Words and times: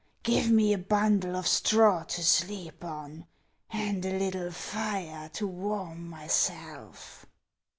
Give 0.23 0.49
me 0.49 0.73
a 0.73 0.79
bundle 0.79 1.35
of 1.35 1.47
straw 1.47 2.01
to 2.05 2.23
sleep 2.23 2.83
on, 2.83 3.27
and 3.69 4.03
a 4.03 4.17
little 4.17 4.49
fire 4.49 5.29
to 5.33 5.45
warm 5.45 6.09
myself." 6.09 7.27